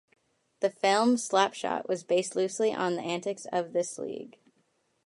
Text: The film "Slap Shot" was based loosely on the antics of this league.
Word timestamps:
The 0.61 0.71
film 0.71 1.15
"Slap 1.15 1.53
Shot" 1.53 1.87
was 1.87 2.03
based 2.03 2.35
loosely 2.35 2.73
on 2.73 2.95
the 2.95 3.03
antics 3.03 3.45
of 3.51 3.71
this 3.71 3.99
league. 3.99 4.39